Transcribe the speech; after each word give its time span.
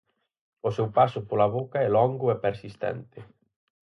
O 0.67 0.69
seu 0.75 0.87
paso 0.97 1.19
pola 1.29 1.51
boca 1.57 1.77
é 1.87 1.89
longo 1.97 2.25
e 2.33 2.41
persistente. 2.45 3.19